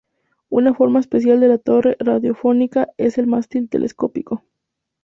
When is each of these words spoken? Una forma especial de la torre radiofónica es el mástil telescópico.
Una 0.49 0.73
forma 0.73 0.99
especial 0.99 1.39
de 1.41 1.47
la 1.47 1.59
torre 1.59 1.95
radiofónica 1.99 2.87
es 2.97 3.19
el 3.19 3.27
mástil 3.27 3.69
telescópico. 3.69 4.43